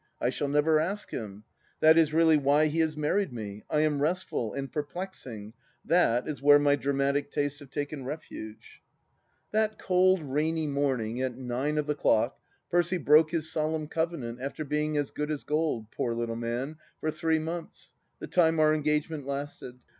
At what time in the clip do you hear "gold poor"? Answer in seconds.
15.43-16.15